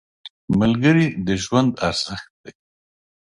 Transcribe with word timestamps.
ملګری 0.59 1.05
د 1.25 1.27
ژوند 1.43 1.71
ارزښت 1.87 2.29
دی 2.41 2.51